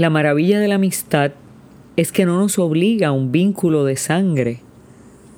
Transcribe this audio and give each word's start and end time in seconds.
La 0.00 0.08
maravilla 0.08 0.58
de 0.58 0.66
la 0.66 0.76
amistad 0.76 1.32
es 1.96 2.10
que 2.10 2.24
no 2.24 2.38
nos 2.38 2.58
obliga 2.58 3.08
a 3.08 3.12
un 3.12 3.32
vínculo 3.32 3.84
de 3.84 3.96
sangre, 3.96 4.62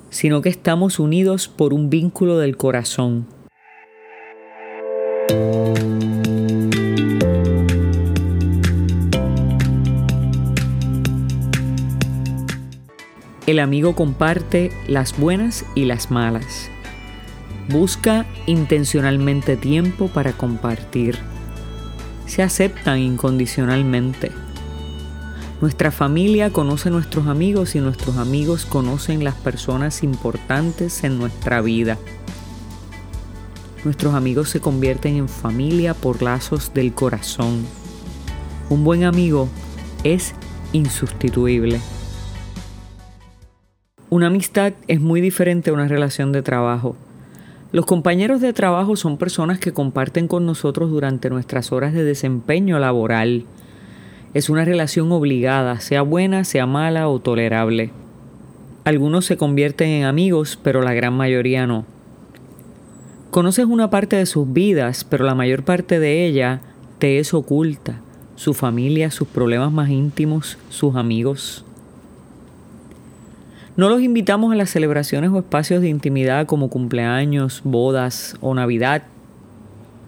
sino 0.09 0.41
que 0.41 0.47
estamos 0.47 0.99
unidos 0.99 1.49
por 1.49 1.73
un 1.73 1.89
vínculo 1.89 2.37
del 2.37 2.55
corazón. 2.55 3.27
El 13.45 13.59
amigo 13.59 13.95
comparte 13.95 14.71
las 14.87 15.19
buenas 15.19 15.65
y 15.75 15.83
las 15.83 16.09
malas. 16.09 16.69
Busca 17.67 18.25
intencionalmente 18.45 19.57
tiempo 19.57 20.07
para 20.07 20.31
compartir. 20.31 21.17
Se 22.27 22.43
aceptan 22.43 22.99
incondicionalmente. 22.99 24.42
Nuestra 25.63 25.91
familia 25.91 26.49
conoce 26.49 26.89
a 26.89 26.91
nuestros 26.91 27.27
amigos 27.27 27.73
y 27.75 27.79
nuestros 27.79 28.17
amigos 28.17 28.65
conocen 28.65 29.23
las 29.23 29.35
personas 29.35 30.03
importantes 30.03 31.05
en 31.05 31.17
nuestra 31.17 31.61
vida. 31.61 31.97
Nuestros 33.85 34.13
amigos 34.13 34.49
se 34.49 34.59
convierten 34.59 35.15
en 35.15 35.29
familia 35.29 35.93
por 35.93 36.21
lazos 36.21 36.73
del 36.73 36.93
corazón. 36.93 37.65
Un 38.69 38.83
buen 38.83 39.05
amigo 39.05 39.47
es 40.03 40.35
insustituible. 40.73 41.79
Una 44.09 44.27
amistad 44.27 44.73
es 44.89 44.99
muy 44.99 45.21
diferente 45.21 45.69
a 45.69 45.73
una 45.75 45.87
relación 45.87 46.33
de 46.33 46.41
trabajo. 46.41 46.97
Los 47.71 47.85
compañeros 47.85 48.41
de 48.41 48.51
trabajo 48.51 48.97
son 48.97 49.17
personas 49.17 49.59
que 49.59 49.71
comparten 49.71 50.27
con 50.27 50.45
nosotros 50.45 50.91
durante 50.91 51.29
nuestras 51.29 51.71
horas 51.71 51.93
de 51.93 52.03
desempeño 52.03 52.79
laboral. 52.79 53.45
Es 54.33 54.49
una 54.49 54.65
relación 54.65 55.11
obligada, 55.11 55.79
sea 55.79 56.01
buena, 56.01 56.43
sea 56.43 56.65
mala 56.65 57.07
o 57.07 57.19
tolerable. 57.19 57.91
Algunos 58.83 59.25
se 59.25 59.37
convierten 59.37 59.89
en 59.89 60.05
amigos, 60.05 60.59
pero 60.61 60.81
la 60.81 60.93
gran 60.93 61.13
mayoría 61.13 61.67
no. 61.67 61.85
Conoces 63.29 63.65
una 63.65 63.91
parte 63.91 64.15
de 64.15 64.25
sus 64.25 64.51
vidas, 64.51 65.03
pero 65.03 65.23
la 65.23 65.35
mayor 65.35 65.63
parte 65.63 65.99
de 65.99 66.25
ella 66.25 66.61
te 66.97 67.19
es 67.19 67.33
oculta. 67.33 68.01
Su 68.35 68.55
familia, 68.55 69.11
sus 69.11 69.27
problemas 69.27 69.71
más 69.71 69.89
íntimos, 69.89 70.57
sus 70.69 70.95
amigos. 70.95 71.63
No 73.77 73.89
los 73.89 74.01
invitamos 74.01 74.51
a 74.51 74.55
las 74.55 74.71
celebraciones 74.71 75.29
o 75.29 75.39
espacios 75.39 75.81
de 75.81 75.89
intimidad 75.89 76.47
como 76.47 76.69
cumpleaños, 76.69 77.61
bodas 77.63 78.35
o 78.41 78.53
Navidad. 78.55 79.03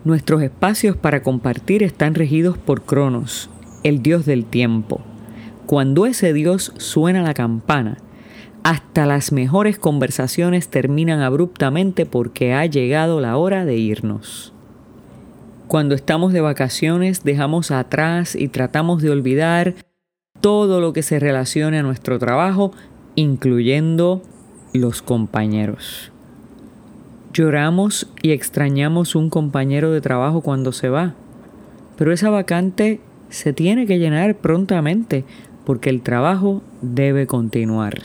Nuestros 0.03 0.41
espacios 0.41 0.97
para 0.97 1.21
compartir 1.21 1.81
están 1.81 2.15
regidos 2.15 2.57
por 2.57 2.83
Cronos, 2.83 3.49
el 3.85 4.01
dios 4.01 4.25
del 4.25 4.45
tiempo. 4.45 4.99
Cuando 5.67 6.07
ese 6.07 6.33
dios 6.33 6.73
suena 6.77 7.21
la 7.21 7.35
campana, 7.35 7.99
hasta 8.63 9.05
las 9.05 9.31
mejores 9.31 9.77
conversaciones 9.77 10.69
terminan 10.69 11.21
abruptamente 11.21 12.07
porque 12.07 12.51
ha 12.51 12.65
llegado 12.65 13.21
la 13.21 13.37
hora 13.37 13.63
de 13.63 13.75
irnos. 13.75 14.53
Cuando 15.67 15.93
estamos 15.93 16.33
de 16.33 16.41
vacaciones 16.41 17.23
dejamos 17.23 17.69
atrás 17.69 18.35
y 18.35 18.47
tratamos 18.47 19.03
de 19.03 19.11
olvidar 19.11 19.75
todo 20.41 20.81
lo 20.81 20.91
que 20.91 21.03
se 21.03 21.19
relacione 21.19 21.77
a 21.77 21.83
nuestro 21.83 22.17
trabajo 22.17 22.71
incluyendo 23.13 24.23
los 24.73 25.03
compañeros. 25.03 26.11
Lloramos 27.33 28.07
y 28.23 28.31
extrañamos 28.31 29.13
un 29.13 29.29
compañero 29.29 29.91
de 29.91 30.01
trabajo 30.01 30.41
cuando 30.41 30.71
se 30.71 30.89
va, 30.89 31.13
pero 31.97 32.11
esa 32.11 32.31
vacante 32.31 32.99
se 33.29 33.53
tiene 33.53 33.85
que 33.85 33.99
llenar 33.99 34.35
prontamente 34.35 35.23
porque 35.65 35.89
el 35.89 36.01
trabajo 36.01 36.61
debe 36.81 37.27
continuar. 37.27 38.03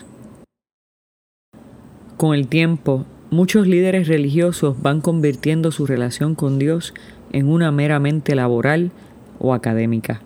Con 2.17 2.35
el 2.35 2.49
tiempo, 2.49 3.07
muchos 3.31 3.67
líderes 3.67 4.09
religiosos 4.09 4.81
van 4.83 5.01
convirtiendo 5.01 5.71
su 5.71 5.87
relación 5.87 6.35
con 6.35 6.59
Dios 6.59 6.95
en 7.33 7.49
una 7.49 7.71
meramente 7.71 8.35
laboral 8.35 8.91
o 9.39 9.55
académica. 9.55 10.21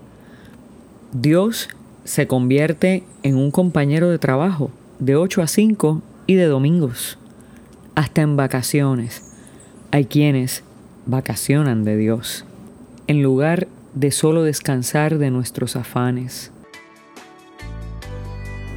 Dios 1.13 1.69
se 2.05 2.27
convierte 2.27 3.05
en 3.23 3.37
un 3.37 3.51
compañero 3.51 4.11
de 4.11 4.19
trabajo 4.19 4.71
de 4.99 5.17
8 5.17 5.43
a 5.43 5.47
5 5.47 6.03
y 6.27 6.35
de 6.35 6.47
domingos, 6.47 7.19
hasta 7.95 8.23
en 8.23 8.37
vacaciones. 8.37 9.23
Hay 9.91 10.07
quienes 10.07 10.65
vacacionan 11.07 11.85
de 11.85 11.97
Dios, 11.97 12.45
en 13.07 13.23
lugar 13.23 13.69
de 13.95 14.11
solo 14.11 14.43
descansar 14.43 15.19
de 15.19 15.31
nuestros 15.31 15.77
afanes. 15.77 16.53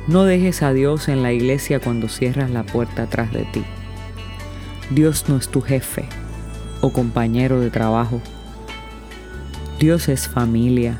No 0.07 0.23
dejes 0.23 0.63
a 0.63 0.73
Dios 0.73 1.09
en 1.09 1.23
la 1.23 1.33
iglesia 1.33 1.79
cuando 1.79 2.07
cierras 2.07 2.49
la 2.49 2.63
puerta 2.63 3.03
atrás 3.03 3.33
de 3.33 3.43
ti. 3.45 3.63
Dios 4.89 5.25
no 5.27 5.37
es 5.37 5.49
tu 5.49 5.61
jefe 5.61 6.07
o 6.81 6.91
compañero 6.91 7.59
de 7.59 7.69
trabajo. 7.69 8.21
Dios 9.79 10.07
es 10.07 10.27
familia 10.27 10.99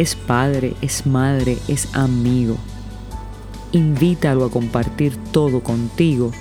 es 0.00 0.14
padre, 0.14 0.74
es 0.80 1.06
madre, 1.06 1.58
es 1.68 1.94
amigo. 1.94 2.56
Invítalo 3.72 4.46
a 4.46 4.50
compartir 4.50 5.14
todo 5.30 5.62
contigo 5.62 6.32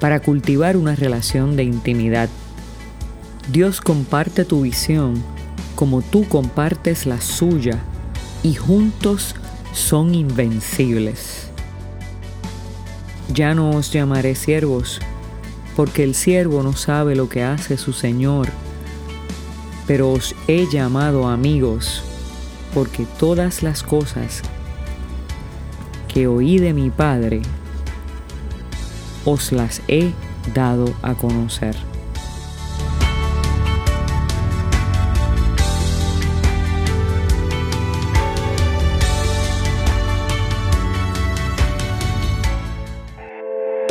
para 0.00 0.20
cultivar 0.20 0.76
una 0.76 0.94
relación 0.94 1.54
de 1.54 1.64
intimidad. 1.64 2.30
Dios 3.52 3.80
comparte 3.82 4.46
tu 4.46 4.62
visión 4.62 5.22
como 5.74 6.02
tú 6.02 6.28
compartes 6.28 7.06
la 7.06 7.20
suya 7.20 7.78
y 8.42 8.54
juntos 8.54 9.34
son 9.72 10.14
invencibles. 10.14 11.48
Ya 13.32 13.54
no 13.54 13.70
os 13.70 13.92
llamaré 13.92 14.34
siervos, 14.34 15.00
porque 15.76 16.04
el 16.04 16.14
siervo 16.14 16.62
no 16.62 16.74
sabe 16.74 17.16
lo 17.16 17.28
que 17.28 17.42
hace 17.42 17.76
su 17.76 17.92
Señor, 17.92 18.48
pero 19.86 20.12
os 20.12 20.34
he 20.46 20.66
llamado 20.70 21.28
amigos 21.28 22.02
porque 22.74 23.06
todas 23.18 23.62
las 23.62 23.82
cosas 23.82 24.42
que 26.12 26.26
oí 26.26 26.58
de 26.58 26.72
mi 26.72 26.90
Padre 26.90 27.42
os 29.24 29.52
las 29.52 29.80
he 29.88 30.12
dado 30.54 30.92
a 31.02 31.14
conocer. 31.14 31.93